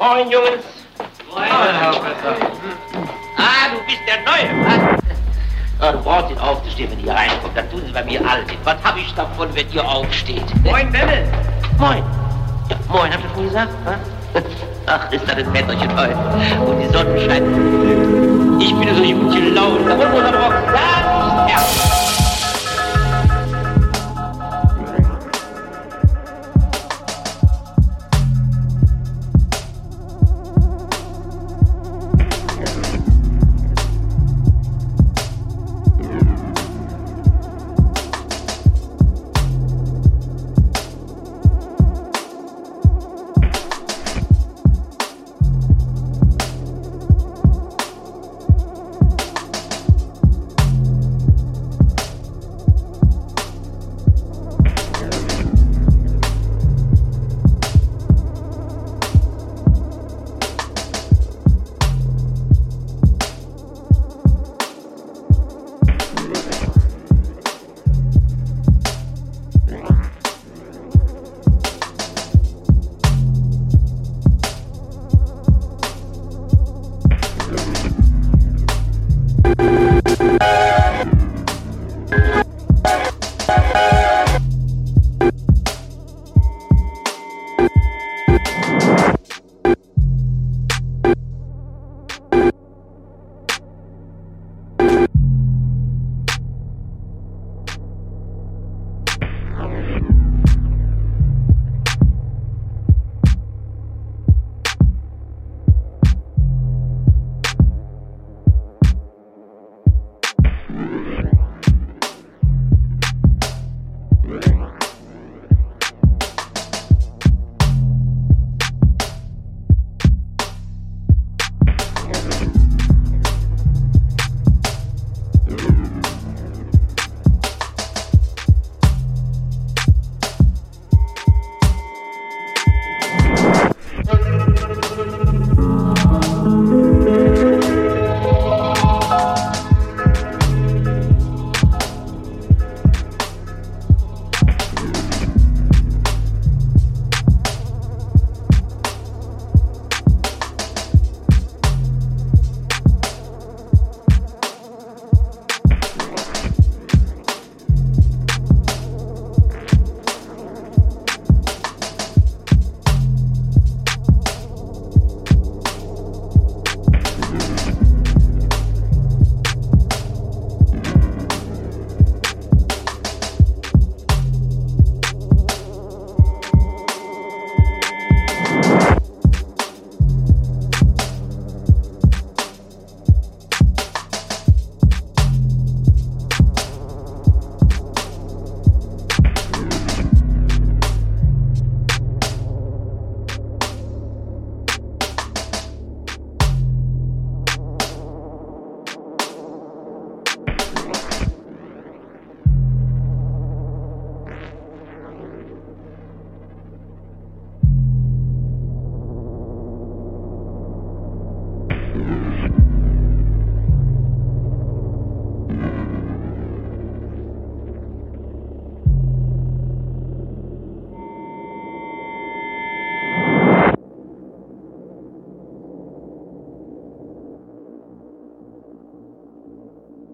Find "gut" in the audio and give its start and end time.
19.02-19.34